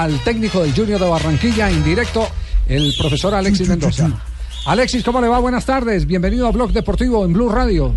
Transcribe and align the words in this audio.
Al 0.00 0.18
técnico 0.20 0.62
del 0.62 0.74
Junior 0.74 0.98
de 0.98 1.06
Barranquilla 1.06 1.68
en 1.68 1.84
directo, 1.84 2.26
el 2.66 2.94
profesor 2.98 3.34
Alexis 3.34 3.68
Mendoza. 3.68 4.08
Alexis, 4.64 5.04
¿cómo 5.04 5.20
le 5.20 5.28
va? 5.28 5.38
Buenas 5.40 5.66
tardes. 5.66 6.06
Bienvenido 6.06 6.46
a 6.46 6.52
Blog 6.52 6.72
Deportivo 6.72 7.22
en 7.26 7.34
Blue 7.34 7.50
Radio. 7.50 7.92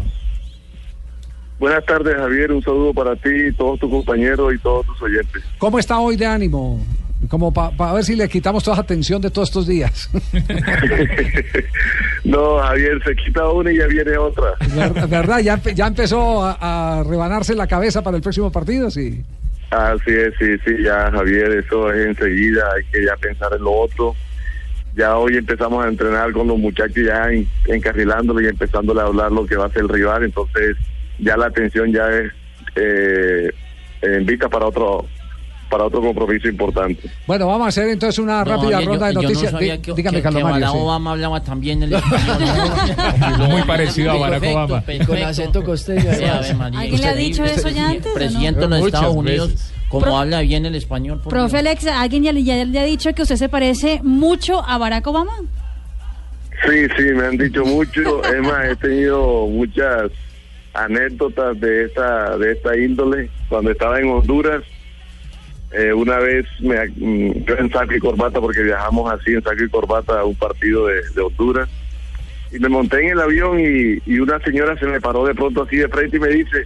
Buenas 1.59 1.85
tardes, 1.85 2.13
Javier. 2.17 2.51
Un 2.51 2.61
saludo 2.61 2.93
para 2.93 3.15
ti, 3.15 3.53
todos 3.57 3.79
tus 3.79 3.89
compañeros 3.89 4.53
y 4.53 4.57
todos 4.57 4.85
tus 4.85 5.01
oyentes. 5.01 5.43
¿Cómo 5.57 5.79
está 5.79 5.97
hoy 5.99 6.17
de 6.17 6.25
ánimo? 6.25 6.85
Como 7.29 7.53
para 7.53 7.93
ver 7.93 8.03
si 8.03 8.17
le 8.17 8.27
quitamos 8.27 8.65
toda 8.65 8.75
la 8.75 8.83
atención 8.83 9.21
de 9.21 9.31
todos 9.31 9.47
estos 9.47 9.65
días. 9.65 10.09
no, 12.25 12.59
Javier, 12.59 13.01
se 13.05 13.15
quita 13.15 13.47
una 13.47 13.71
y 13.71 13.77
ya 13.77 13.87
viene 13.87 14.17
otra. 14.17 14.55
¿Verdad? 15.07 15.39
¿Ya, 15.39 15.57
ya 15.73 15.87
empezó 15.87 16.43
a, 16.43 16.57
a, 16.99 17.03
rebanarse 17.05 17.55
la 17.55 17.65
cabeza 17.65 18.01
para 18.01 18.17
el 18.17 18.23
próximo 18.23 18.51
partido? 18.51 18.91
Sí. 18.91 19.23
Así 19.73 20.11
es, 20.11 20.35
sí, 20.37 20.55
sí, 20.63 20.83
ya, 20.83 21.09
Javier, 21.09 21.51
eso 21.51 21.91
es 21.91 22.05
enseguida. 22.05 22.63
Hay 22.75 22.83
que 22.91 23.05
ya 23.05 23.15
pensar 23.17 23.51
en 23.55 23.63
lo 23.63 23.71
otro. 23.71 24.15
Ya 24.95 25.17
hoy 25.17 25.37
empezamos 25.37 25.83
a 25.83 25.87
entrenar 25.87 26.31
con 26.31 26.47
los 26.47 26.59
muchachos 26.59 27.03
ya 27.03 27.27
encarrilándolo 27.65 28.39
y 28.39 28.47
empezándole 28.47 29.01
a 29.01 29.05
hablar 29.05 29.31
lo 29.31 29.47
que 29.47 29.55
va 29.55 29.65
a 29.65 29.69
ser 29.69 29.81
el 29.81 29.89
rival. 29.89 30.23
Entonces, 30.23 30.77
ya 31.17 31.37
la 31.37 31.47
atención 31.47 31.91
ya 31.91 32.07
es 32.07 32.31
eh, 32.75 33.51
en 34.03 34.25
vista 34.27 34.47
para 34.47 34.67
otro 34.67 35.07
para 35.73 35.85
otro 35.85 36.01
compromiso 36.01 36.47
importante. 36.47 37.09
Bueno, 37.25 37.47
vamos 37.47 37.65
a 37.65 37.69
hacer 37.69 37.87
entonces 37.89 38.19
una 38.19 38.43
rápida 38.43 38.77
oye, 38.77 38.85
ronda 38.85 39.09
yo, 39.11 39.19
de 39.21 39.25
noticias. 39.25 39.41
Yo 39.41 39.51
no 39.53 39.57
sabía 39.57 39.81
que, 39.81 39.93
Dígame, 39.93 40.17
que, 40.17 40.21
Carlos 40.23 40.43
que 40.43 40.49
Mario. 40.49 40.67
Sí. 40.71 40.77
Obama 40.77 41.11
hablaba 41.13 41.43
también 41.43 41.81
el 41.81 41.93
español. 41.93 42.37
Muy 43.49 43.61
parecido 43.63 44.11
a 44.11 44.17
Barack 44.17 44.39
Perfecto, 44.41 44.59
Obama. 44.59 44.81
perfecto. 44.85 45.07
Con 45.07 45.23
acento 45.23 45.63
costeño. 45.63 46.11
¿Alguien 46.75 47.01
le 47.01 47.07
ha 47.07 47.15
dicho 47.15 47.43
usted- 47.43 47.57
eso 47.57 47.69
ya 47.69 47.89
antes, 47.89 48.05
no? 48.05 48.13
Presidente 48.13 48.59
de 48.61 48.67
los 48.67 48.85
Estados 48.85 49.15
Unidos, 49.15 49.49
veces. 49.51 49.73
como 49.89 50.05
Pro- 50.05 50.17
habla 50.17 50.41
bien 50.41 50.65
el 50.67 50.75
español. 50.75 51.19
por 51.23 51.31
Profe 51.33 51.57
Dios. 51.57 51.59
Alex, 51.61 51.87
¿alguien 51.87 52.21
ya, 52.23 52.31
le- 52.33 52.43
ya 52.43 52.63
le 52.63 52.79
ha 52.79 52.83
dicho 52.83 53.11
que 53.15 53.23
usted 53.23 53.35
se 53.37 53.49
parece 53.49 53.99
mucho 54.03 54.63
a 54.63 54.77
Barack 54.77 55.07
Obama? 55.07 55.31
Sí, 56.69 56.85
sí, 56.95 57.03
me 57.15 57.25
han 57.25 57.37
dicho 57.37 57.65
mucho. 57.65 58.23
Es 58.23 58.41
más, 58.43 58.65
he 58.69 58.75
tenido 58.75 59.47
muchas 59.47 60.11
anécdotas 60.75 61.59
de 61.59 61.85
esta 61.85 62.37
de 62.37 62.51
esta 62.53 62.77
índole. 62.77 63.29
Cuando 63.49 63.71
estaba 63.71 63.99
en 63.99 64.09
Honduras, 64.09 64.61
eh, 65.73 65.93
una 65.93 66.19
vez 66.19 66.45
me, 66.59 66.85
mm, 66.87 67.45
yo 67.45 67.55
en 67.57 67.71
saco 67.71 67.93
y 67.93 67.99
corbata, 67.99 68.39
porque 68.39 68.61
viajamos 68.61 69.11
así 69.11 69.33
en 69.33 69.43
saco 69.43 69.63
y 69.63 69.69
corbata 69.69 70.19
a 70.19 70.25
un 70.25 70.35
partido 70.35 70.87
de, 70.87 71.01
de 71.15 71.21
Honduras, 71.21 71.69
y 72.51 72.59
me 72.59 72.69
monté 72.69 73.03
en 73.03 73.09
el 73.09 73.19
avión 73.19 73.59
y, 73.59 73.99
y 74.05 74.19
una 74.19 74.39
señora 74.39 74.77
se 74.77 74.85
me 74.85 75.01
paró 75.01 75.25
de 75.25 75.33
pronto 75.33 75.63
así 75.63 75.77
de 75.77 75.87
frente 75.87 76.17
y 76.17 76.19
me 76.19 76.29
dice, 76.29 76.65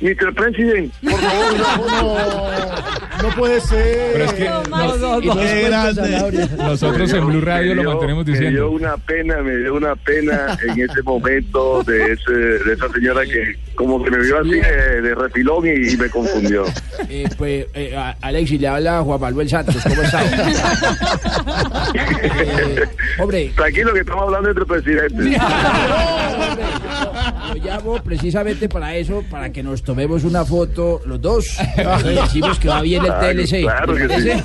Mr. 0.00 0.34
President, 0.34 0.92
por 1.02 1.20
favor, 1.20 1.58
No 1.58 2.98
puede 3.30 3.60
ser. 3.60 4.10
Pero 4.12 4.24
es 4.24 4.32
que 4.34 4.44
No, 4.44 4.62
nos- 4.68 5.00
no 5.00 5.20
Qué 5.20 5.26
cuenta 5.28 5.92
grande. 5.92 6.48
Nosotros 6.56 7.12
en 7.12 7.26
Blue 7.26 7.40
Radio 7.40 7.74
lo 7.74 7.84
mantenemos 7.84 8.26
Me 8.26 8.32
dio 8.32 8.40
diciendo. 8.40 8.70
una 8.70 8.96
pena, 8.96 9.36
me 9.42 9.56
dio 9.56 9.74
una 9.74 9.94
pena 9.96 10.56
en 10.66 10.80
ese 10.82 11.02
momento 11.02 11.82
de 11.84 12.12
ese, 12.12 12.32
de 12.32 12.72
esa 12.72 12.88
señora 12.90 13.22
que 13.24 13.56
como 13.74 14.02
que 14.04 14.10
me 14.10 14.18
vio 14.18 14.38
así 14.40 14.50
de, 14.52 15.00
de 15.02 15.14
refilón 15.14 15.66
y, 15.66 15.92
y 15.92 15.96
me 15.96 16.08
confundió. 16.08 16.64
Eh, 17.08 17.28
pues, 17.36 17.66
eh, 17.74 17.96
Alexis, 18.20 18.60
le 18.60 18.68
habla 18.68 19.00
Juan 19.02 19.20
Manuel 19.20 19.48
Santos. 19.48 19.76
¿Cómo 19.82 20.02
está? 20.02 20.22
Eh, 21.94 22.84
hombre, 23.18 23.52
Tranquilo 23.54 23.92
que 23.92 24.00
estamos 24.00 24.24
hablando 24.24 24.48
entre 24.50 24.64
presidentes. 24.64 25.40
lo 27.48 27.54
llamo 27.64 28.02
precisamente 28.02 28.68
para 28.68 28.94
eso, 28.96 29.22
para 29.30 29.50
que 29.52 29.62
nos 29.62 29.82
tomemos 29.82 30.24
una 30.24 30.44
foto 30.44 31.00
los 31.06 31.20
dos. 31.20 31.46
Y 32.04 32.08
decimos 32.14 32.58
que 32.58 32.68
va 32.68 32.80
bien 32.82 33.02
el 33.04 33.12
Claro, 33.12 33.42
TLC. 33.42 33.62
claro 33.62 33.94
que 33.94 34.06
¿Le 34.08 34.20
sí. 34.20 34.42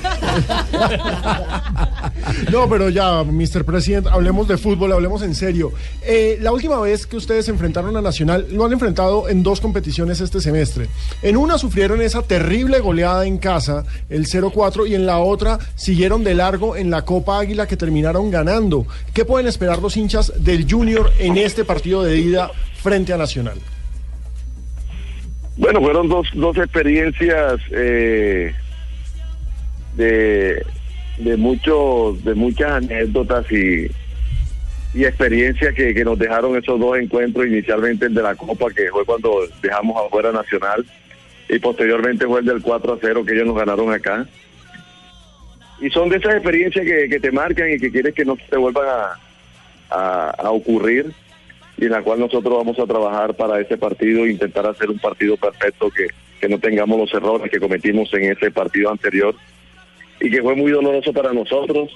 No, 2.50 2.68
pero 2.68 2.88
ya, 2.88 3.22
Mr. 3.22 3.64
President, 3.64 4.06
hablemos 4.06 4.48
de 4.48 4.56
fútbol, 4.56 4.92
hablemos 4.92 5.22
en 5.22 5.34
serio. 5.34 5.72
Eh, 6.02 6.38
la 6.40 6.52
última 6.52 6.80
vez 6.80 7.06
que 7.06 7.16
ustedes 7.16 7.48
enfrentaron 7.48 7.96
a 7.96 8.00
Nacional, 8.00 8.46
lo 8.50 8.64
han 8.64 8.72
enfrentado 8.72 9.28
en 9.28 9.42
dos 9.42 9.60
competiciones 9.60 10.20
este 10.20 10.40
semestre. 10.40 10.88
En 11.22 11.36
una 11.36 11.58
sufrieron 11.58 12.00
esa 12.00 12.22
terrible 12.22 12.80
goleada 12.80 13.26
en 13.26 13.38
casa, 13.38 13.84
el 14.08 14.26
0-4, 14.26 14.88
y 14.88 14.94
en 14.94 15.06
la 15.06 15.18
otra 15.18 15.58
siguieron 15.74 16.24
de 16.24 16.34
largo 16.34 16.76
en 16.76 16.90
la 16.90 17.04
Copa 17.04 17.38
Águila 17.38 17.66
que 17.66 17.76
terminaron 17.76 18.30
ganando. 18.30 18.86
¿Qué 19.12 19.24
pueden 19.24 19.46
esperar 19.46 19.80
los 19.80 19.96
hinchas 19.96 20.32
del 20.36 20.66
Junior 20.70 21.12
en 21.18 21.36
este 21.36 21.64
partido 21.64 22.02
de 22.02 22.18
ida 22.18 22.50
frente 22.82 23.12
a 23.12 23.16
Nacional? 23.16 23.58
Bueno, 25.56 25.80
fueron 25.80 26.08
dos, 26.08 26.26
dos 26.34 26.56
experiencias 26.56 27.60
eh, 27.70 28.54
de, 29.94 30.64
de, 31.20 31.36
muchos, 31.36 32.22
de 32.24 32.34
muchas 32.34 32.70
anécdotas 32.72 33.50
y, 33.52 33.90
y 34.94 35.04
experiencias 35.04 35.74
que, 35.74 35.94
que 35.94 36.04
nos 36.04 36.18
dejaron 36.18 36.56
esos 36.56 36.78
dos 36.80 36.98
encuentros, 36.98 37.46
inicialmente 37.46 38.06
el 38.06 38.14
de 38.14 38.22
la 38.22 38.34
Copa, 38.34 38.70
que 38.70 38.88
fue 38.90 39.04
cuando 39.04 39.46
dejamos 39.62 39.96
afuera 40.04 40.32
Nacional, 40.32 40.84
y 41.48 41.58
posteriormente 41.58 42.26
fue 42.26 42.40
el 42.40 42.46
del 42.46 42.62
4 42.62 42.92
a 42.94 42.98
0 43.00 43.24
que 43.24 43.34
ellos 43.34 43.46
nos 43.46 43.56
ganaron 43.56 43.92
acá. 43.92 44.26
Y 45.80 45.90
son 45.90 46.08
de 46.08 46.16
esas 46.16 46.34
experiencias 46.34 46.84
que, 46.84 47.08
que 47.08 47.20
te 47.20 47.32
marcan 47.32 47.72
y 47.72 47.78
que 47.78 47.90
quieres 47.90 48.14
que 48.14 48.24
no 48.24 48.36
te 48.36 48.56
vuelvan 48.56 48.86
a, 48.86 49.18
a, 49.90 50.30
a 50.30 50.50
ocurrir 50.50 51.12
y 51.78 51.86
en 51.86 51.92
la 51.92 52.02
cual 52.02 52.20
nosotros 52.20 52.54
vamos 52.54 52.78
a 52.78 52.86
trabajar 52.86 53.34
para 53.34 53.58
ese 53.58 53.78
partido 53.78 54.26
intentar 54.26 54.66
hacer 54.66 54.90
un 54.90 54.98
partido 54.98 55.38
perfecto 55.38 55.90
que, 55.90 56.08
que 56.38 56.48
no 56.48 56.58
tengamos 56.58 56.98
los 56.98 57.14
errores 57.14 57.50
que 57.50 57.58
cometimos 57.58 58.12
en 58.12 58.24
ese 58.24 58.50
partido 58.50 58.90
anterior 58.90 59.34
y 60.20 60.30
que 60.30 60.42
fue 60.42 60.54
muy 60.54 60.70
doloroso 60.70 61.12
para 61.12 61.32
nosotros 61.32 61.90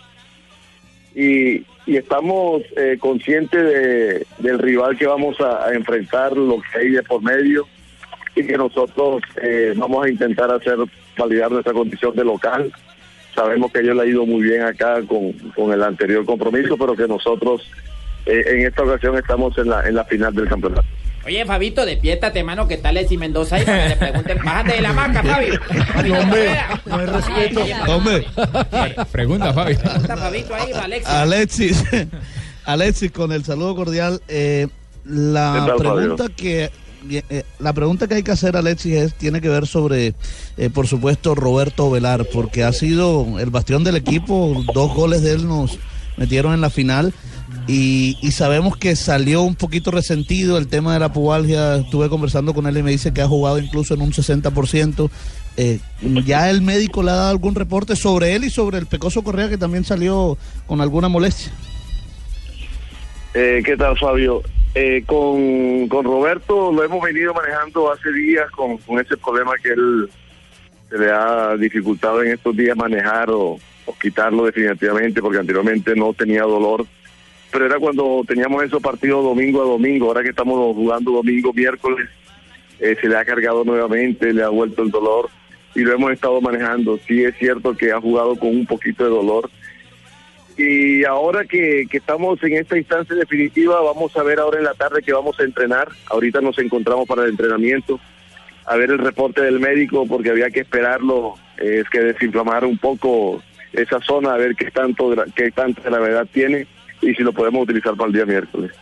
y, 1.14 1.64
estamos 1.86 2.62
eh, 2.76 2.96
conscientes 2.98 3.62
de, 3.62 4.26
del 4.38 4.58
rival 4.58 4.96
que 4.96 5.06
vamos 5.06 5.36
a, 5.40 5.72
enfrentar, 5.74 6.34
lo 6.34 6.60
que 6.60 6.78
hay 6.78 6.90
de 6.90 7.02
por 7.02 7.22
medio 7.22 7.66
y 8.34 8.42
que 8.42 8.56
nosotros 8.56 9.22
eh, 9.42 9.74
vamos 9.76 10.06
a 10.06 10.08
intentar 10.08 10.50
hacer 10.50 10.78
validar 11.16 11.52
nuestra 11.52 11.72
condición 11.72 12.16
de 12.16 12.24
local. 12.24 12.72
Sabemos 13.34 13.70
que 13.70 13.80
ellos 13.80 13.96
le 13.96 14.02
ha 14.02 14.06
ido 14.06 14.24
muy 14.24 14.42
bien 14.42 14.62
acá 14.62 15.02
con, 15.06 15.32
con 15.54 15.72
el 15.72 15.82
anterior 15.82 16.24
compromiso, 16.24 16.76
pero 16.78 16.96
que 16.96 17.06
nosotros 17.06 17.70
eh, 18.26 18.42
en 18.46 18.66
esta 18.66 18.82
ocasión 18.82 19.16
estamos 19.18 19.56
en 19.58 19.68
la, 19.68 19.86
en 19.86 19.94
la 19.94 20.04
final 20.04 20.34
del 20.34 20.48
campeonato. 20.48 20.88
Oye, 21.26 21.44
Fabito, 21.46 21.86
despiértate, 21.86 22.44
mano, 22.44 22.68
¿qué 22.68 22.76
tal 22.76 22.96
Alexis 22.96 23.18
Mendoza? 23.18 23.56
ahí? 23.56 23.64
Para 23.64 23.84
que 23.84 23.94
le 23.94 24.12
pregunten, 24.12 24.38
bájate 24.44 24.72
de 24.74 24.80
la 24.82 24.92
maca, 24.92 25.22
Fabio. 25.22 25.60
No, 26.04 26.18
hombre, 26.18 26.60
no 26.86 26.96
hay 26.96 27.06
respeto. 27.06 27.60
Hombre, 27.88 28.26
pregunta, 29.10 29.52
Fabi. 29.54 29.74
Pregunta, 29.76 30.16
Fabito, 30.16 30.54
ahí, 30.54 30.72
Alexis. 30.72 31.08
Alexis, 31.08 31.84
Alexis, 32.64 33.10
con 33.10 33.32
el 33.32 33.44
saludo 33.44 33.74
cordial, 33.74 34.20
eh, 34.28 34.68
la 35.04 35.60
¿Qué 35.60 35.70
tal, 35.70 35.76
pregunta 35.78 36.24
que 36.36 36.70
eh, 37.10 37.42
la 37.58 37.72
pregunta 37.72 38.06
que 38.06 38.14
hay 38.14 38.22
que 38.22 38.32
hacer, 38.32 38.56
Alexis, 38.56 38.94
es, 38.94 39.14
tiene 39.14 39.40
que 39.40 39.48
ver 39.48 39.66
sobre, 39.66 40.14
eh, 40.56 40.70
por 40.70 40.86
supuesto, 40.86 41.34
Roberto 41.34 41.90
Velar, 41.90 42.26
porque 42.32 42.64
ha 42.64 42.72
sido 42.72 43.38
el 43.38 43.50
bastión 43.50 43.84
del 43.84 43.96
equipo, 43.96 44.64
dos 44.72 44.94
goles 44.94 45.22
de 45.22 45.32
él 45.32 45.46
nos 45.48 45.78
metieron 46.16 46.54
en 46.54 46.60
la 46.60 46.70
final. 46.70 47.12
Y, 47.66 48.18
y 48.20 48.32
sabemos 48.32 48.76
que 48.76 48.94
salió 48.94 49.42
un 49.42 49.54
poquito 49.54 49.90
resentido 49.90 50.58
el 50.58 50.68
tema 50.68 50.92
de 50.92 51.00
la 51.00 51.12
pubalgia. 51.12 51.76
Estuve 51.76 52.08
conversando 52.08 52.52
con 52.52 52.66
él 52.66 52.76
y 52.76 52.82
me 52.82 52.90
dice 52.90 53.14
que 53.14 53.22
ha 53.22 53.28
jugado 53.28 53.58
incluso 53.58 53.94
en 53.94 54.02
un 54.02 54.12
60%. 54.12 55.10
Eh, 55.56 55.78
¿Ya 56.26 56.50
el 56.50 56.62
médico 56.62 57.02
le 57.02 57.12
ha 57.12 57.14
dado 57.14 57.30
algún 57.30 57.54
reporte 57.54 57.96
sobre 57.96 58.34
él 58.34 58.44
y 58.44 58.50
sobre 58.50 58.78
el 58.78 58.86
Pecoso 58.86 59.22
Correa 59.22 59.48
que 59.48 59.56
también 59.56 59.84
salió 59.84 60.36
con 60.66 60.80
alguna 60.80 61.08
molestia? 61.08 61.52
Eh, 63.34 63.62
¿Qué 63.64 63.76
tal, 63.76 63.96
Fabio? 63.98 64.42
Eh, 64.74 65.04
con, 65.06 65.86
con 65.88 66.04
Roberto 66.04 66.72
lo 66.72 66.82
hemos 66.82 67.00
venido 67.00 67.32
manejando 67.32 67.92
hace 67.92 68.12
días 68.12 68.50
con, 68.50 68.76
con 68.78 68.98
ese 68.98 69.16
problema 69.16 69.52
que 69.62 69.68
él 69.68 70.10
se 70.90 70.98
le 70.98 71.12
ha 71.12 71.56
dificultado 71.56 72.22
en 72.24 72.32
estos 72.32 72.56
días 72.56 72.76
manejar 72.76 73.30
o, 73.30 73.56
o 73.86 73.98
quitarlo 74.00 74.46
definitivamente 74.46 75.20
porque 75.22 75.38
anteriormente 75.38 75.94
no 75.94 76.12
tenía 76.12 76.42
dolor. 76.42 76.84
Pero 77.54 77.66
era 77.66 77.78
cuando 77.78 78.24
teníamos 78.26 78.64
esos 78.64 78.82
partidos 78.82 79.22
domingo 79.22 79.62
a 79.62 79.64
domingo. 79.64 80.08
Ahora 80.08 80.24
que 80.24 80.30
estamos 80.30 80.74
jugando 80.74 81.12
domingo, 81.12 81.52
miércoles, 81.52 82.08
eh, 82.80 82.96
se 83.00 83.08
le 83.08 83.16
ha 83.16 83.24
cargado 83.24 83.62
nuevamente, 83.64 84.32
le 84.32 84.42
ha 84.42 84.48
vuelto 84.48 84.82
el 84.82 84.90
dolor. 84.90 85.30
y 85.76 85.82
lo 85.82 85.92
hemos 85.92 86.10
estado 86.10 86.40
manejando. 86.40 86.98
Sí 87.06 87.22
es 87.22 87.36
cierto 87.38 87.76
que 87.76 87.92
ha 87.92 88.00
jugado 88.00 88.34
con 88.34 88.48
un 88.48 88.66
poquito 88.66 89.04
de 89.04 89.10
dolor. 89.10 89.48
Y 90.56 91.04
ahora 91.04 91.44
que, 91.44 91.86
que 91.88 91.98
estamos 91.98 92.42
en 92.42 92.54
esta 92.54 92.76
instancia 92.76 93.14
definitiva, 93.14 93.80
vamos 93.82 94.16
a 94.16 94.24
ver 94.24 94.40
ahora 94.40 94.58
en 94.58 94.64
la 94.64 94.74
tarde 94.74 95.02
que 95.02 95.12
vamos 95.12 95.38
a 95.38 95.44
entrenar. 95.44 95.86
Ahorita 96.10 96.40
nos 96.40 96.58
encontramos 96.58 97.06
para 97.06 97.22
el 97.22 97.30
entrenamiento, 97.30 98.00
a 98.66 98.76
ver 98.76 98.90
el 98.90 98.98
reporte 98.98 99.42
del 99.42 99.60
médico, 99.60 100.06
porque 100.08 100.30
había 100.30 100.50
que 100.50 100.60
esperarlo, 100.60 101.34
es 101.58 101.88
que 101.88 102.00
desinflamar 102.00 102.64
un 102.64 102.78
poco 102.78 103.40
esa 103.72 104.00
zona, 104.00 104.34
a 104.34 104.38
ver 104.38 104.56
qué 104.56 104.72
tanto, 104.72 105.14
qué 105.36 105.52
tanta 105.52 105.82
gravedad 105.82 106.26
tiene 106.32 106.66
y 107.02 107.14
si 107.14 107.22
lo 107.22 107.32
podemos 107.32 107.62
utilizar 107.62 107.94
para 107.94 108.08
el 108.08 108.14
día 108.14 108.26
miércoles. 108.26 108.72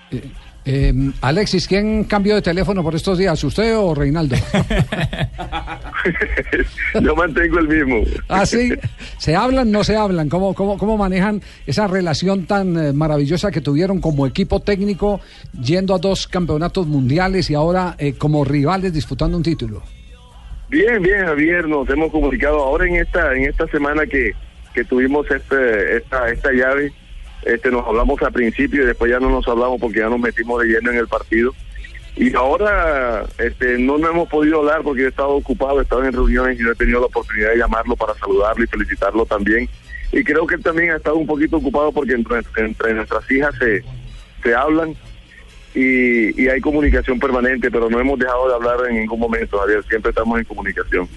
Eh, 0.65 0.95
Alexis, 1.21 1.67
¿quién 1.67 2.05
cambió 2.05 2.37
de 2.37 2.43
teléfono 2.43 2.85
por 2.85 2.95
estos 2.95 3.19
días? 3.19 3.43
¿Usted 3.43 3.77
o 3.77 3.95
Reinaldo? 3.95 4.37
Yo 7.03 7.17
mantengo 7.17 7.59
el 7.59 7.69
mismo. 7.69 8.05
¿Ah, 8.29 8.47
sí? 8.47 8.73
¿Se 9.19 9.35
hablan, 9.35 9.73
no 9.73 9.83
se 9.83 9.97
hablan? 9.97 10.29
¿Cómo, 10.29 10.55
cómo, 10.55 10.79
cómo 10.79 10.97
manejan 10.97 11.43
esa 11.67 11.89
relación 11.89 12.47
tan 12.47 12.77
eh, 12.77 12.93
maravillosa 12.93 13.51
que 13.51 13.61
tuvieron 13.61 14.01
como 14.01 14.25
equipo 14.25 14.61
técnico 14.61 15.21
yendo 15.61 15.97
a 15.97 15.99
dos 15.99 16.29
campeonatos 16.29 16.87
mundiales 16.87 17.51
y 17.51 17.55
ahora 17.55 17.97
eh, 17.99 18.15
como 18.17 18.45
rivales 18.45 18.93
disputando 18.93 19.37
un 19.37 19.43
título? 19.43 19.83
Bien, 20.69 21.03
bien, 21.03 21.27
Javier, 21.27 21.69
nos 21.69 21.89
hemos 21.91 22.11
comunicado 22.11 22.61
ahora 22.61 22.87
en 22.87 22.97
esta 22.97 23.35
en 23.35 23.45
esta 23.45 23.67
semana 23.67 24.07
que, 24.07 24.33
que 24.73 24.85
tuvimos 24.85 25.31
este 25.31 25.99
esta 25.99 26.31
esta 26.31 26.51
llave, 26.51 26.93
este 27.45 27.71
nos 27.71 27.87
hablamos 27.87 28.21
al 28.23 28.33
principio 28.33 28.83
y 28.83 28.87
después 28.87 29.11
ya 29.11 29.21
no 29.21 29.31
nos 29.31 29.47
hablamos 29.49 29.81
porque 29.81 30.01
ya 30.01 30.09
nos 30.09 30.21
metimos 30.21 30.63
de 30.63 30.69
lleno 30.69 30.91
en 30.91 30.99
el 30.99 31.09
partido. 31.09 31.53
Y 32.15 32.35
ahora 32.37 33.25
este 33.39 33.79
no 33.79 33.97
nos 33.97 34.11
hemos 34.11 34.29
podido 34.29 34.61
hablar 34.61 34.83
porque 34.83 35.05
he 35.05 35.09
estado 35.09 35.31
ocupado, 35.31 35.81
he 35.81 35.83
estado 35.83 36.05
en 36.05 36.13
reuniones 36.13 36.61
y 36.61 36.63
no 36.63 36.73
he 36.73 36.77
tenido 36.77 37.01
la 37.01 37.07
oportunidad 37.07 37.51
de 37.51 37.59
llamarlo 37.59 37.97
para 37.97 38.15
saludarlo 38.15 38.63
y 38.63 38.67
felicitarlo 38.67 39.25
también. 39.25 39.69
Y 40.13 40.23
creo 40.23 40.47
que 40.47 40.57
él 40.57 40.63
también 40.63 40.91
ha 40.91 40.97
estado 40.97 41.17
un 41.17 41.27
poquito 41.27 41.57
ocupado 41.57 41.91
porque 41.91 42.13
entre, 42.13 42.41
entre 42.57 42.95
nuestras 42.95 43.31
hijas 43.31 43.55
se, 43.59 43.83
se 44.43 44.55
hablan 44.55 44.95
y, 45.75 46.43
y 46.43 46.49
hay 46.49 46.61
comunicación 46.61 47.19
permanente, 47.19 47.71
pero 47.71 47.89
no 47.89 47.99
hemos 47.99 48.19
dejado 48.19 48.47
de 48.49 48.55
hablar 48.55 48.91
en 48.91 49.01
ningún 49.01 49.19
momento, 49.19 49.59
Javier. 49.59 49.83
Siempre 49.89 50.11
estamos 50.11 50.39
en 50.39 50.45
comunicación. 50.45 51.09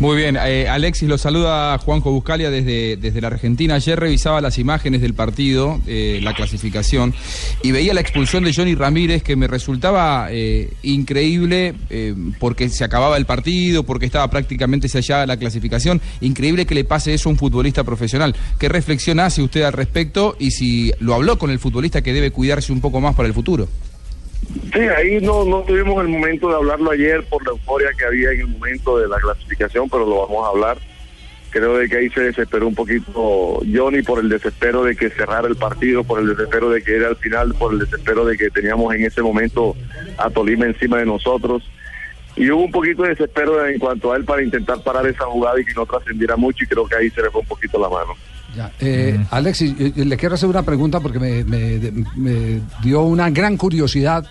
Muy 0.00 0.16
bien, 0.16 0.38
eh, 0.42 0.66
Alexis 0.66 1.06
lo 1.06 1.18
saluda 1.18 1.76
Juanjo 1.76 2.10
Buscalia 2.10 2.50
desde, 2.50 2.96
desde 2.96 3.20
la 3.20 3.26
Argentina. 3.26 3.74
Ayer 3.74 4.00
revisaba 4.00 4.40
las 4.40 4.56
imágenes 4.56 5.02
del 5.02 5.12
partido, 5.12 5.78
eh, 5.86 6.20
la 6.22 6.32
clasificación, 6.32 7.12
y 7.62 7.70
veía 7.70 7.92
la 7.92 8.00
expulsión 8.00 8.42
de 8.44 8.54
Johnny 8.54 8.74
Ramírez 8.74 9.22
que 9.22 9.36
me 9.36 9.46
resultaba 9.46 10.28
eh, 10.30 10.72
increíble 10.82 11.74
eh, 11.90 12.14
porque 12.38 12.70
se 12.70 12.82
acababa 12.82 13.18
el 13.18 13.26
partido, 13.26 13.82
porque 13.82 14.06
estaba 14.06 14.30
prácticamente 14.30 14.88
sellada 14.88 15.26
la 15.26 15.36
clasificación. 15.36 16.00
Increíble 16.22 16.64
que 16.64 16.74
le 16.74 16.84
pase 16.84 17.12
eso 17.12 17.28
a 17.28 17.32
un 17.32 17.38
futbolista 17.38 17.84
profesional. 17.84 18.34
¿Qué 18.58 18.70
reflexión 18.70 19.20
hace 19.20 19.42
usted 19.42 19.64
al 19.64 19.74
respecto 19.74 20.34
y 20.38 20.52
si 20.52 20.94
lo 21.00 21.12
habló 21.12 21.38
con 21.38 21.50
el 21.50 21.58
futbolista 21.58 22.00
que 22.00 22.14
debe 22.14 22.30
cuidarse 22.30 22.72
un 22.72 22.80
poco 22.80 23.02
más 23.02 23.14
para 23.14 23.28
el 23.28 23.34
futuro? 23.34 23.68
Sí, 24.72 24.78
ahí 24.80 25.20
no, 25.20 25.44
no 25.44 25.62
tuvimos 25.62 26.00
el 26.02 26.08
momento 26.08 26.48
de 26.48 26.54
hablarlo 26.54 26.90
ayer 26.92 27.24
por 27.24 27.44
la 27.44 27.50
euforia 27.50 27.90
que 27.96 28.04
había 28.04 28.30
en 28.30 28.40
el 28.40 28.46
momento 28.46 28.98
de 28.98 29.08
la 29.08 29.18
clasificación, 29.18 29.88
pero 29.88 30.06
lo 30.06 30.26
vamos 30.26 30.46
a 30.46 30.50
hablar. 30.50 30.78
Creo 31.50 31.76
de 31.76 31.88
que 31.88 31.96
ahí 31.96 32.10
se 32.10 32.20
desesperó 32.20 32.68
un 32.68 32.76
poquito 32.76 33.60
Johnny 33.72 34.02
por 34.02 34.20
el 34.20 34.28
desespero 34.28 34.84
de 34.84 34.94
que 34.94 35.10
cerrara 35.10 35.48
el 35.48 35.56
partido, 35.56 36.04
por 36.04 36.20
el 36.20 36.28
desespero 36.28 36.70
de 36.70 36.82
que 36.82 36.94
era 36.94 37.08
al 37.08 37.16
final, 37.16 37.54
por 37.54 37.72
el 37.72 37.80
desespero 37.80 38.24
de 38.24 38.36
que 38.36 38.50
teníamos 38.50 38.94
en 38.94 39.04
ese 39.04 39.20
momento 39.20 39.74
a 40.16 40.30
Tolima 40.30 40.66
encima 40.66 40.98
de 40.98 41.06
nosotros. 41.06 41.68
Y 42.36 42.48
hubo 42.50 42.62
un 42.62 42.70
poquito 42.70 43.02
de 43.02 43.10
desespero 43.10 43.66
en 43.66 43.80
cuanto 43.80 44.12
a 44.12 44.16
él 44.16 44.24
para 44.24 44.42
intentar 44.42 44.80
parar 44.84 45.04
esa 45.08 45.24
jugada 45.24 45.60
y 45.60 45.64
que 45.64 45.74
no 45.74 45.84
trascendiera 45.84 46.36
mucho 46.36 46.62
y 46.62 46.68
creo 46.68 46.86
que 46.86 46.94
ahí 46.94 47.10
se 47.10 47.22
le 47.22 47.30
fue 47.30 47.40
un 47.40 47.48
poquito 47.48 47.80
la 47.80 47.88
mano. 47.88 48.14
Ya, 48.56 48.72
eh, 48.80 49.24
Alexis, 49.30 49.74
eh, 49.78 49.92
le 50.04 50.16
quiero 50.16 50.34
hacer 50.34 50.48
una 50.48 50.62
pregunta 50.62 50.98
porque 51.00 51.18
me, 51.20 51.44
me- 51.44 52.04
me 52.16 52.60
dio 52.82 53.02
una 53.02 53.30
gran 53.30 53.56
curiosidad, 53.56 54.26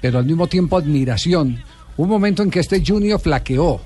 pero 0.00 0.18
al 0.18 0.24
mismo 0.26 0.46
tiempo 0.46 0.76
admiración. 0.76 1.58
Un 1.96 2.08
momento 2.08 2.42
en 2.42 2.50
que 2.50 2.60
este 2.60 2.82
Junior 2.86 3.18
flaqueó 3.20 3.80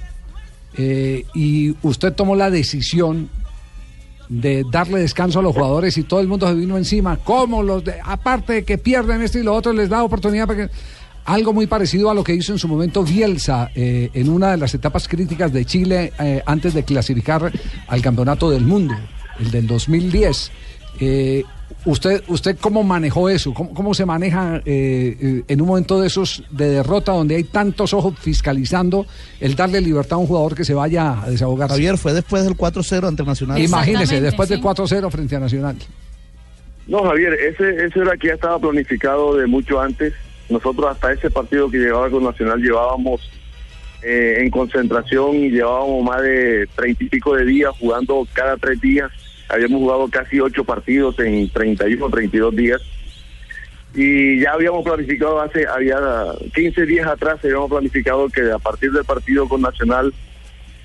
eh, 0.76 1.24
y 1.34 1.74
usted 1.82 2.12
tomó 2.12 2.34
la 2.36 2.50
decisión 2.50 3.28
de 4.28 4.64
darle 4.70 5.00
descanso 5.00 5.40
a 5.40 5.42
los 5.42 5.54
jugadores 5.54 5.96
y 5.98 6.02
todo 6.04 6.20
el 6.20 6.28
mundo 6.28 6.46
se 6.46 6.54
vino 6.54 6.76
encima. 6.76 7.16
¿Cómo 7.16 7.62
los 7.62 7.84
de- 7.84 7.96
aparte 8.04 8.52
de 8.54 8.64
que 8.64 8.78
pierden 8.78 9.22
esto 9.22 9.38
y 9.38 9.42
lo 9.42 9.54
otro, 9.54 9.72
les 9.72 9.88
da 9.88 10.02
oportunidad 10.04 10.46
para 10.46 10.66
que 10.68 10.72
algo 11.24 11.52
muy 11.52 11.66
parecido 11.66 12.10
a 12.10 12.14
lo 12.14 12.22
que 12.24 12.34
hizo 12.34 12.52
en 12.52 12.58
su 12.58 12.66
momento 12.68 13.02
Bielsa 13.02 13.70
eh, 13.74 14.10
en 14.14 14.28
una 14.28 14.50
de 14.52 14.56
las 14.56 14.74
etapas 14.74 15.06
críticas 15.08 15.52
de 15.52 15.64
Chile 15.64 16.12
eh, 16.18 16.42
antes 16.46 16.74
de 16.74 16.82
clasificar 16.84 17.50
al 17.88 18.02
campeonato 18.02 18.50
del 18.50 18.64
mundo, 18.64 18.94
el 19.40 19.50
del 19.50 19.66
2010. 19.66 20.52
Eh, 21.00 21.44
¿Usted, 21.84 22.22
usted 22.28 22.58
cómo 22.60 22.82
manejó 22.82 23.30
eso? 23.30 23.54
¿Cómo, 23.54 23.72
cómo 23.72 23.94
se 23.94 24.04
maneja 24.04 24.60
eh, 24.66 25.16
eh, 25.20 25.42
en 25.48 25.60
un 25.62 25.68
momento 25.68 26.00
de 26.00 26.08
esos 26.08 26.44
de 26.50 26.68
derrota 26.68 27.12
donde 27.12 27.36
hay 27.36 27.44
tantos 27.44 27.94
ojos 27.94 28.18
fiscalizando 28.18 29.06
el 29.40 29.54
darle 29.54 29.80
libertad 29.80 30.14
a 30.14 30.18
un 30.18 30.26
jugador 30.26 30.54
que 30.54 30.64
se 30.64 30.74
vaya 30.74 31.22
a 31.22 31.30
desahogar? 31.30 31.70
Javier, 31.70 31.96
fue 31.96 32.12
después 32.12 32.44
del 32.44 32.54
4-0 32.54 33.08
ante 33.08 33.22
Nacional. 33.22 33.58
Imagínese, 33.58 34.20
después 34.20 34.48
del 34.48 34.60
4-0 34.60 35.10
frente 35.10 35.36
a 35.36 35.40
Nacional. 35.40 35.76
No, 36.86 37.04
Javier, 37.04 37.32
ese, 37.34 37.86
ese 37.86 38.00
era 38.00 38.16
que 38.16 38.28
ya 38.28 38.34
estaba 38.34 38.58
planificado 38.58 39.36
de 39.36 39.46
mucho 39.46 39.80
antes. 39.80 40.12
Nosotros 40.50 40.90
hasta 40.90 41.12
ese 41.12 41.30
partido 41.30 41.70
que 41.70 41.78
llevaba 41.78 42.10
con 42.10 42.24
Nacional 42.24 42.60
llevábamos 42.60 43.20
eh, 44.02 44.38
en 44.38 44.50
concentración 44.50 45.36
y 45.36 45.50
llevábamos 45.50 46.02
más 46.02 46.22
de 46.22 46.66
treinta 46.74 47.04
y 47.04 47.08
pico 47.08 47.36
de 47.36 47.44
días 47.44 47.70
jugando 47.78 48.26
cada 48.32 48.56
tres 48.56 48.80
días. 48.80 49.10
Habíamos 49.50 49.80
jugado 49.80 50.08
casi 50.08 50.40
ocho 50.40 50.64
partidos 50.64 51.18
en 51.18 51.48
31 51.50 52.06
o 52.06 52.10
32 52.10 52.56
días. 52.56 52.80
Y 53.94 54.40
ya 54.40 54.52
habíamos 54.52 54.84
planificado 54.84 55.40
hace, 55.40 55.66
había 55.66 55.98
15 56.54 56.86
días 56.86 57.08
atrás, 57.08 57.40
habíamos 57.42 57.70
planificado 57.70 58.28
que 58.28 58.50
a 58.52 58.58
partir 58.58 58.92
del 58.92 59.04
partido 59.04 59.48
con 59.48 59.62
Nacional 59.62 60.14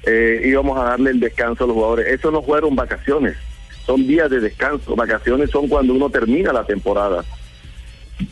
eh, 0.04 0.42
íbamos 0.46 0.78
a 0.80 0.86
darle 0.86 1.12
el 1.12 1.20
descanso 1.20 1.64
a 1.64 1.68
los 1.68 1.76
jugadores. 1.76 2.08
Eso 2.08 2.32
no 2.32 2.42
fueron 2.42 2.76
vacaciones, 2.76 3.38
son 3.86 4.08
días 4.08 4.30
de 4.32 4.40
descanso. 4.40 4.96
Vacaciones 4.96 5.52
son 5.52 5.68
cuando 5.68 5.94
uno 5.94 6.10
termina 6.10 6.52
la 6.52 6.66
temporada. 6.66 7.24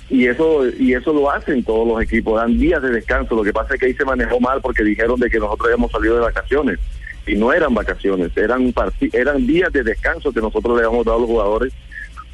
Y 0.10 0.28
eso 0.28 0.66
y 0.68 0.94
eso 0.94 1.14
lo 1.14 1.30
hacen 1.30 1.64
todos 1.64 1.88
los 1.88 2.02
equipos, 2.02 2.40
dan 2.40 2.58
días 2.58 2.82
de 2.82 2.90
descanso. 2.90 3.36
Lo 3.36 3.44
que 3.44 3.54
pasa 3.54 3.76
es 3.76 3.80
que 3.80 3.88
ahí 3.88 3.94
se 3.94 4.06
manejó 4.06 4.40
mal 4.40 4.62
porque 4.62 4.84
dijeron 4.84 5.20
de 5.20 5.30
que 5.30 5.40
nosotros 5.40 5.68
habíamos 5.68 5.92
salido 5.92 6.16
de 6.16 6.22
vacaciones. 6.22 6.80
Y 7.26 7.36
no 7.36 7.54
eran 7.54 7.74
vacaciones, 7.74 8.36
eran 8.36 8.74
eran 9.14 9.48
días 9.48 9.72
de 9.72 9.84
descanso 9.84 10.34
que 10.34 10.42
nosotros 10.42 10.76
le 10.76 10.84
habíamos 10.84 11.06
dado 11.06 11.18
a 11.18 11.22
los 11.22 11.30
jugadores 11.30 11.74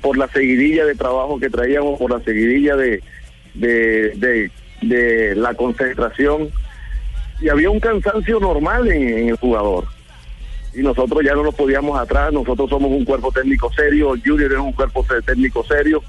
por 0.02 0.18
la 0.18 0.28
seguidilla 0.30 0.86
de 0.86 0.96
trabajo 0.96 1.40
que 1.40 1.50
traíamos, 1.50 2.00
por 2.00 2.12
la 2.12 2.20
seguidilla 2.22 2.76
de, 2.76 3.04
de, 3.54 4.52
de, 4.82 5.36
la 5.36 5.54
concentración. 5.54 6.50
Y 7.42 7.50
había 7.50 7.70
un 7.70 7.80
cansancio 7.80 8.40
normal 8.40 8.88
en, 8.92 9.30
el 9.30 9.36
jugador. 9.38 9.86
Y 10.74 10.82
nosotros 10.82 11.24
ya 11.24 11.34
no 11.34 11.44
nos 11.44 11.56
podíamos 11.56 12.00
atrás, 12.00 12.32
nosotros 12.32 12.70
somos 12.70 12.92
un 12.92 13.06
cuerpo 13.06 13.32
técnico 13.32 13.72
serio, 13.74 14.14
Junior 14.24 14.52
es 14.52 14.60
un 14.60 14.74
cuerpo 14.74 15.06
técnico 15.26 15.64
serio. 15.64 16.02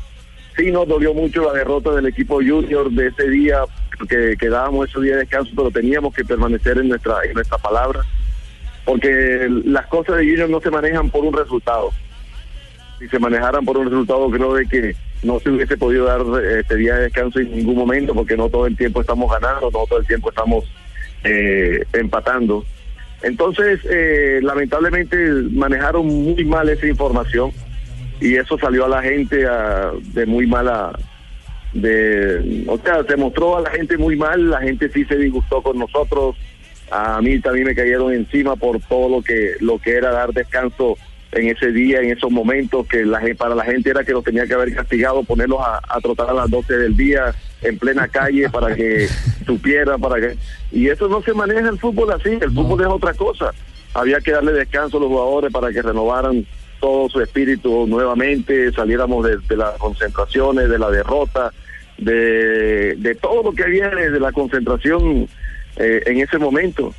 Sí 0.56 0.70
nos 0.70 0.86
dolió 0.86 1.14
mucho 1.14 1.44
la 1.44 1.52
derrota 1.52 1.92
del 1.92 2.06
equipo 2.06 2.36
Junior 2.36 2.90
de 2.90 3.06
ese 3.08 3.28
día, 3.28 3.60
que 4.08 4.36
quedábamos 4.38 4.88
ese 4.88 5.00
día 5.00 5.12
de 5.12 5.20
descanso, 5.20 5.52
pero 5.56 5.70
teníamos 5.70 6.14
que 6.14 6.24
permanecer 6.24 6.78
en 6.78 6.88
nuestra, 6.88 7.16
en 7.24 7.34
nuestra 7.34 7.58
palabra, 7.58 8.00
porque 8.84 9.48
las 9.64 9.86
cosas 9.86 10.16
de 10.16 10.24
Junior 10.24 10.50
no 10.50 10.60
se 10.60 10.70
manejan 10.70 11.10
por 11.10 11.24
un 11.24 11.32
resultado 11.32 11.90
si 13.00 13.08
se 13.08 13.18
manejaran 13.18 13.64
por 13.64 13.78
un 13.78 13.86
resultado, 13.86 14.30
creo 14.30 14.54
de 14.54 14.66
que 14.66 14.94
no 15.22 15.40
se 15.40 15.50
hubiese 15.50 15.76
podido 15.76 16.04
dar 16.04 16.20
este 16.58 16.76
día 16.76 16.94
de 16.96 17.04
descanso 17.04 17.40
en 17.40 17.50
ningún 17.50 17.74
momento, 17.74 18.14
porque 18.14 18.36
no 18.36 18.48
todo 18.50 18.66
el 18.66 18.76
tiempo 18.76 19.00
estamos 19.00 19.30
ganando, 19.32 19.70
no 19.70 19.86
todo 19.86 19.98
el 19.98 20.06
tiempo 20.06 20.28
estamos 20.28 20.64
eh, 21.24 21.82
empatando. 21.94 22.64
Entonces, 23.22 23.80
eh, 23.90 24.40
lamentablemente 24.42 25.16
manejaron 25.50 26.06
muy 26.06 26.44
mal 26.44 26.68
esa 26.68 26.86
información 26.86 27.52
y 28.20 28.36
eso 28.36 28.58
salió 28.58 28.84
a 28.84 28.88
la 28.88 29.02
gente 29.02 29.46
de 30.12 30.26
muy 30.26 30.46
mala, 30.46 30.92
de, 31.72 32.64
o 32.66 32.78
sea, 32.78 33.02
se 33.04 33.16
mostró 33.16 33.56
a 33.56 33.62
la 33.62 33.70
gente 33.70 33.96
muy 33.96 34.14
mal, 34.14 34.50
la 34.50 34.60
gente 34.60 34.90
sí 34.90 35.06
se 35.06 35.16
disgustó 35.16 35.62
con 35.62 35.78
nosotros, 35.78 36.36
a 36.90 37.20
mí 37.22 37.38
también 37.40 37.66
me 37.66 37.74
cayeron 37.74 38.12
encima 38.12 38.56
por 38.56 38.80
todo 38.80 39.08
lo 39.08 39.22
que 39.22 39.54
lo 39.60 39.78
que 39.78 39.92
era 39.92 40.10
dar 40.10 40.32
descanso 40.32 40.96
en 41.32 41.48
ese 41.48 41.70
día, 41.70 42.00
en 42.00 42.10
esos 42.10 42.30
momentos, 42.30 42.86
que 42.86 43.04
la, 43.04 43.20
para 43.36 43.54
la 43.54 43.64
gente 43.64 43.90
era 43.90 44.04
que 44.04 44.12
los 44.12 44.24
tenía 44.24 44.46
que 44.46 44.54
haber 44.54 44.74
castigado, 44.74 45.22
ponerlos 45.22 45.60
a, 45.60 45.80
a 45.88 46.00
trotar 46.00 46.28
a 46.30 46.34
las 46.34 46.50
12 46.50 46.76
del 46.76 46.96
día 46.96 47.32
en 47.62 47.78
plena 47.78 48.08
calle 48.08 48.48
para 48.50 48.74
que 48.74 49.06
supieran, 49.46 50.00
para 50.00 50.20
que... 50.20 50.36
Y 50.72 50.88
eso 50.88 51.08
no 51.08 51.22
se 51.22 51.32
maneja 51.32 51.68
el 51.68 51.78
fútbol 51.78 52.10
así, 52.12 52.30
el 52.30 52.50
fútbol 52.50 52.80
es 52.80 52.86
otra 52.88 53.14
cosa. 53.14 53.52
Había 53.94 54.20
que 54.20 54.32
darle 54.32 54.52
descanso 54.52 54.96
a 54.96 55.00
los 55.00 55.08
jugadores 55.08 55.52
para 55.52 55.70
que 55.72 55.82
renovaran 55.82 56.44
todo 56.80 57.08
su 57.08 57.20
espíritu 57.20 57.86
nuevamente, 57.86 58.72
saliéramos 58.72 59.24
de, 59.26 59.36
de 59.48 59.56
las 59.56 59.76
concentraciones, 59.78 60.68
de 60.68 60.78
la 60.78 60.90
derrota, 60.90 61.52
de, 61.98 62.96
de 62.96 63.14
todo 63.16 63.42
lo 63.42 63.52
que 63.52 63.64
había 63.64 63.90
de 63.90 64.18
la 64.18 64.32
concentración 64.32 65.28
eh, 65.76 66.02
en 66.06 66.18
ese 66.18 66.38
momento. 66.38 66.94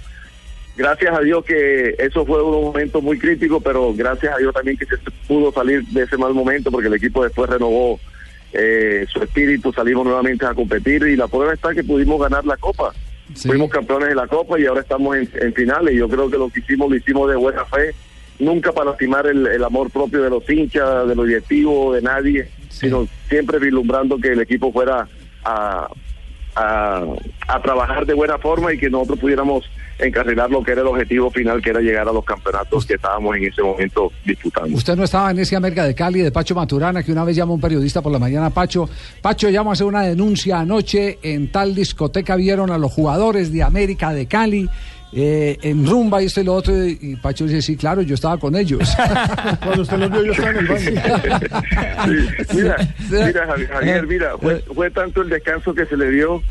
gracias 0.76 1.16
a 1.16 1.22
Dios 1.22 1.44
que 1.46 1.96
eso 2.00 2.26
fue 2.26 2.42
un 2.42 2.64
momento 2.66 3.02
muy 3.02 3.18
crítico, 3.18 3.60
pero 3.62 3.94
gracias 3.94 4.36
a 4.36 4.38
Dios 4.38 4.54
también 4.54 4.78
que 4.78 4.86
se 4.86 4.98
pudo 5.28 5.52
salir 5.52 5.84
de 5.88 6.04
ese 6.04 6.18
mal 6.18 6.34
momento 6.34 6.72
porque 6.72 6.88
el 6.88 6.94
equipo 6.94 7.24
después 7.24 7.50
renovó 7.50 8.00
eh, 8.54 9.06
su 9.12 9.22
espíritu, 9.24 9.72
salimos 9.72 10.06
nuevamente 10.06 10.46
a 10.46 10.54
competir 10.54 11.04
y 11.04 11.16
la 11.16 11.28
prueba 11.28 11.54
está 11.54 11.74
que 11.74 11.84
pudimos 11.84 12.20
ganar 12.20 12.46
la 12.46 12.58
Copa. 12.58 12.94
Fuimos 13.36 13.70
campeones 13.70 14.10
de 14.10 14.16
la 14.16 14.28
Copa 14.28 14.60
y 14.60 14.66
ahora 14.66 14.82
estamos 14.82 15.16
en, 15.16 15.30
en 15.36 15.54
finales. 15.54 15.96
Yo 15.96 16.10
creo 16.10 16.30
que 16.30 16.38
lo 16.38 16.50
que 16.50 16.60
hicimos 16.60 16.90
lo 16.90 16.98
hicimos 16.98 17.30
de 17.30 17.38
buena 17.38 17.64
fe, 17.66 17.94
nunca 18.40 18.74
para 18.74 18.90
lastimar 18.90 19.26
el, 19.28 19.48
el 19.48 19.64
amor 19.64 19.90
propio 19.90 20.22
de 20.22 20.30
los 20.30 20.50
hinchas, 20.50 21.08
de 21.08 21.16
los 21.16 21.28
directivos, 21.28 21.96
de 21.96 22.02
nadie, 22.02 22.50
sino 22.70 23.08
siempre 23.30 23.60
vislumbrando 23.60 24.18
que 24.18 24.34
el 24.34 24.42
equipo 24.42 24.74
fuera 24.74 25.08
a, 25.46 25.88
a, 26.56 27.04
a 27.48 27.62
trabajar 27.62 28.06
de 28.06 28.14
buena 28.14 28.38
forma 28.38 28.74
y 28.74 28.78
que 28.78 28.90
nosotros 28.90 29.20
pudiéramos 29.20 29.70
encarrilar 30.00 30.50
lo 30.50 30.64
que 30.64 30.72
era 30.72 30.82
el 30.82 30.88
objetivo 30.88 31.30
final, 31.30 31.62
que 31.62 31.70
era 31.70 31.80
llegar 31.80 32.08
a 32.08 32.12
los 32.12 32.26
campeonatos 32.26 32.86
que 32.86 32.96
estábamos 32.96 33.36
en 33.36 33.46
ese 33.46 33.62
momento 33.62 34.12
disputando. 34.26 34.76
Usted 34.76 34.96
no 34.96 35.04
estaba 35.04 35.32
en 35.32 35.40
ese 35.40 35.56
América 35.56 35.86
de 35.86 35.94
Cali 35.94 36.22
de 36.22 36.32
Pacho 36.32 36.56
Maturana, 36.56 37.04
que 37.04 37.12
una 37.12 37.24
vez 37.24 37.36
llamó 37.36 37.54
un 37.54 37.62
periodista 37.62 38.02
por 38.02 38.12
la 38.12 38.20
mañana, 38.20 38.50
Pacho, 38.50 38.90
Pacho 39.22 39.50
llamo 39.50 39.70
a 39.70 39.74
hacer 39.74 39.86
una 39.86 40.02
denuncia 40.02 40.60
anoche, 40.60 41.20
en 41.22 41.52
tal 41.52 41.76
discoteca 41.76 42.36
vieron 42.36 42.72
a 42.72 42.78
los 42.78 42.92
jugadores 42.92 43.54
de 43.54 43.64
América 43.64 44.12
de 44.14 44.26
Cali. 44.26 44.70
Eh, 45.14 45.58
en 45.62 45.86
rumba 45.86 46.22
y 46.22 46.26
esto 46.28 46.42
y 46.42 46.44
lo 46.46 46.54
otro 46.54 46.74
y 46.88 47.18
Pacho 47.22 47.46
dice 47.46 47.62
sí 47.62 47.76
claro 47.76 48.02
yo 48.02 48.16
estaba 48.16 48.38
con 48.38 48.56
ellos 48.56 48.80
Cuando 49.64 49.82
usted 49.82 49.98
los 49.98 50.12
vio, 50.12 50.24
yo 50.26 50.32
estaba 50.32 50.50
en 50.52 50.58
el 50.58 50.68
baño. 50.68 50.80
Sí, 52.50 52.56
mira, 52.56 52.76
mira, 53.10 53.48
Javi- 53.48 53.68
Javier, 53.68 54.08
mira, 54.08 54.38
fue, 54.38 54.60
fue 54.74 54.90
tanto 54.92 55.22
el 55.22 55.30
descanso 55.30 55.74
que 55.74 55.86
se 55.86 55.98
le 55.98 56.10
dio 56.12 56.42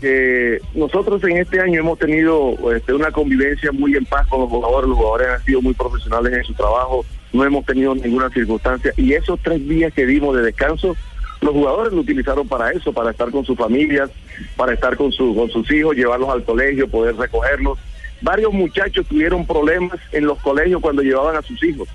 que 0.00 0.58
nosotros 0.74 1.22
en 1.24 1.38
este 1.38 1.58
año 1.60 1.80
hemos 1.80 1.98
tenido 1.98 2.54
este, 2.74 2.92
una 2.92 3.10
convivencia 3.10 3.72
muy 3.72 3.94
en 3.96 4.04
paz 4.04 4.26
con 4.28 4.40
los 4.40 4.50
jugadores, 4.50 4.88
los 4.90 4.98
jugadores 4.98 5.28
han 5.38 5.44
sido 5.44 5.62
muy 5.62 5.72
profesionales 5.72 6.32
en 6.34 6.44
su 6.44 6.52
trabajo, 6.52 7.06
no 7.32 7.42
hemos 7.44 7.64
tenido 7.64 7.94
ninguna 7.94 8.28
circunstancia. 8.30 8.92
Y 8.98 9.14
esos 9.14 9.40
tres 9.42 9.66
días 9.66 9.90
que 9.94 10.04
dimos 10.04 10.36
de 10.36 10.42
descanso, 10.42 10.94
los 11.42 11.52
jugadores 11.52 11.92
lo 11.92 12.00
utilizaron 12.00 12.48
para 12.48 12.70
eso, 12.70 12.92
para 12.92 13.10
estar 13.10 13.30
con 13.30 13.44
sus 13.44 13.58
familias, 13.58 14.10
para 14.56 14.72
estar 14.72 14.96
con, 14.96 15.12
su, 15.12 15.34
con 15.34 15.50
sus 15.50 15.70
hijos, 15.72 15.96
llevarlos 15.96 16.30
al 16.30 16.44
colegio, 16.44 16.88
poder 16.88 17.16
recogerlos. 17.16 17.78
Varios 18.20 18.52
muchachos 18.52 19.04
tuvieron 19.06 19.44
problemas 19.46 19.98
en 20.12 20.24
los 20.26 20.38
colegios 20.38 20.80
cuando 20.80 21.02
llevaban 21.02 21.36
a 21.36 21.42
sus 21.42 21.62
hijos. 21.64 21.88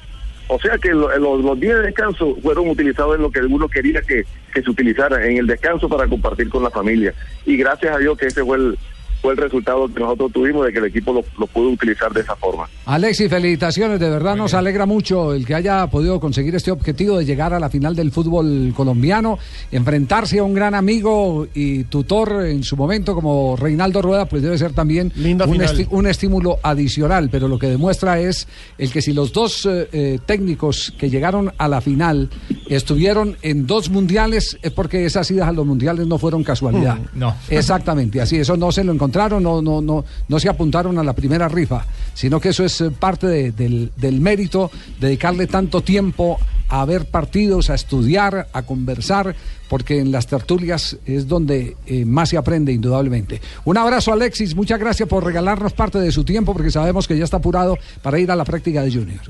O 0.49 0.59
sea 0.59 0.77
que 0.77 0.89
lo- 0.89 1.17
los, 1.17 1.59
días 1.59 1.79
de 1.79 1.85
descanso 1.87 2.37
fueron 2.41 2.69
utilizados 2.69 3.15
en 3.15 3.21
lo 3.21 3.31
que 3.31 3.39
uno 3.39 3.67
quería 3.67 4.01
que, 4.01 4.25
que 4.53 4.61
se 4.61 4.69
utilizara, 4.69 5.25
en 5.25 5.37
el 5.37 5.47
descanso 5.47 5.87
para 5.89 6.07
compartir 6.07 6.49
con 6.49 6.63
la 6.63 6.69
familia. 6.69 7.13
Y 7.45 7.57
gracias 7.57 7.95
a 7.95 7.99
Dios 7.99 8.17
que 8.17 8.27
ese 8.27 8.43
fue 8.43 8.57
el, 8.57 8.77
fue 9.21 9.33
el 9.33 9.37
resultado 9.37 9.87
que 9.93 9.99
nosotros 9.99 10.31
tuvimos 10.31 10.65
de 10.65 10.71
que 10.71 10.79
el 10.79 10.85
equipo 10.85 11.11
lo, 11.13 11.23
lo 11.37 11.47
pudo 11.47 11.69
utilizar 11.69 12.11
de 12.13 12.21
esa 12.21 12.35
forma. 12.35 12.69
Alexis, 12.85 13.29
felicitaciones, 13.29 13.99
de 13.99 14.09
verdad 14.09 14.35
nos 14.35 14.53
alegra 14.53 14.85
mucho 14.85 15.33
el 15.33 15.45
que 15.45 15.55
haya 15.55 15.85
podido 15.87 16.19
conseguir 16.19 16.55
este 16.55 16.71
objetivo 16.71 17.17
de 17.17 17.25
llegar 17.25 17.53
a 17.53 17.59
la 17.59 17.69
final 17.69 17.95
del 17.95 18.11
fútbol 18.11 18.73
colombiano, 18.75 19.37
enfrentarse 19.71 20.39
a 20.39 20.43
un 20.43 20.53
gran 20.53 20.75
amigo 20.75 21.47
y 21.53 21.83
tutor 21.85 22.45
en 22.45 22.63
su 22.63 22.75
momento 22.77 23.13
como 23.15 23.55
Reinaldo 23.55 24.01
Rueda, 24.01 24.25
pues 24.25 24.41
debe 24.41 24.57
ser 24.57 24.73
también 24.73 25.11
un, 25.45 25.59
esti- 25.77 25.87
un 25.91 26.07
estímulo 26.07 26.57
adicional, 26.63 27.29
pero 27.31 27.47
lo 27.47 27.57
que 27.59 27.67
demuestra 27.67 28.19
es 28.19 28.47
el 28.77 28.91
que 28.91 29.01
si 29.01 29.13
los 29.13 29.33
dos 29.33 29.65
eh, 29.65 29.87
eh, 29.91 30.19
técnicos 30.25 30.93
que 30.97 31.09
llegaron 31.09 31.51
a 31.57 31.67
la 31.67 31.81
final 31.81 32.29
estuvieron 32.69 33.37
en 33.41 33.65
dos 33.67 33.89
mundiales, 33.89 34.57
es 34.61 34.71
porque 34.71 35.05
esas 35.05 35.29
idas 35.31 35.47
a 35.47 35.51
los 35.51 35.65
mundiales 35.65 36.07
no 36.07 36.17
fueron 36.17 36.43
casualidad. 36.43 36.95
Mm, 36.97 37.19
no. 37.19 37.35
Exactamente, 37.49 38.21
así, 38.21 38.37
eso 38.37 38.57
no 38.57 38.71
se 38.71 38.83
lo 38.83 38.91
encontraron, 39.07 39.41
no, 39.41 39.61
no, 39.61 39.81
no, 39.81 40.03
no 40.27 40.39
se 40.39 40.49
apuntaron 40.49 40.97
a 40.99 41.03
la 41.03 41.13
primera 41.13 41.47
rifa, 41.47 41.85
sino 42.13 42.39
que 42.41 42.49
eso 42.49 42.65
es 42.65 42.81
eh, 42.81 42.91
parte 42.91 43.25
de- 43.27 43.51
del, 43.51 43.91
del 43.95 44.19
mérito, 44.19 44.69
dedicarle 44.99 45.47
tanto 45.47 45.81
tiempo 45.81 46.37
a 46.69 46.83
ver 46.83 47.05
partidos, 47.05 47.69
a 47.69 47.75
estudiar, 47.75 48.47
a 48.51 48.61
conversar, 48.63 49.33
porque 49.69 49.99
en 49.99 50.11
las 50.11 50.27
tertulias 50.27 50.97
es 51.05 51.25
donde 51.27 51.77
eh, 51.85 52.03
más 52.03 52.27
se 52.29 52.37
aprende, 52.37 52.73
indudablemente. 52.73 53.39
Un 53.63 53.77
abrazo, 53.77 54.11
Alexis, 54.11 54.53
muchas 54.55 54.77
gracias 54.79 55.07
por 55.07 55.23
regalarnos 55.23 55.71
parte 55.71 55.99
de 55.99 56.11
su 56.11 56.25
tiempo, 56.25 56.51
porque 56.53 56.69
sabemos 56.71 57.07
que 57.07 57.17
ya 57.17 57.23
está 57.23 57.37
apurado 57.37 57.77
para 58.01 58.19
ir 58.19 58.29
a 58.29 58.35
la 58.35 58.43
práctica 58.43 58.81
de 58.83 58.91
Junior. 58.91 59.21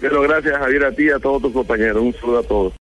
Pero 0.00 0.22
gracias 0.22 0.56
Javier 0.58 0.84
a 0.84 0.92
ti 0.92 1.04
y 1.04 1.10
a 1.10 1.18
todos 1.18 1.42
tus 1.42 1.52
compañeros. 1.52 2.00
Un 2.02 2.12
saludo 2.14 2.38
a 2.38 2.42
todos. 2.44 2.72